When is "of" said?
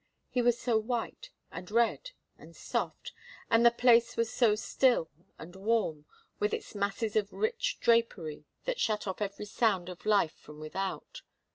7.15-7.31, 9.89-10.07